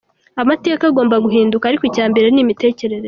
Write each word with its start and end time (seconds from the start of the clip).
Amateka 0.41 0.83
agomba 0.87 1.15
guhinduka 1.25 1.63
ariko 1.67 1.83
icya 1.89 2.05
mbere 2.11 2.27
ni 2.31 2.41
imitekerereze. 2.45 2.99